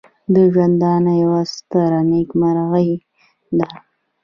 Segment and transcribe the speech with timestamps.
[0.33, 2.91] د ژوندانه یوه ستره نېکمرغي
[3.57, 3.67] ده.